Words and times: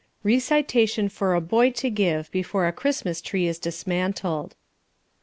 = 0.17 0.23
(Recitation 0.23 1.09
for 1.09 1.35
a 1.35 1.39
boy 1.41 1.69
to 1.73 1.91
give 1.91 2.31
before 2.31 2.65
a 2.65 2.71
Christmas 2.73 3.21
tree 3.21 3.45
is 3.45 3.59
dismantled.) 3.59 4.55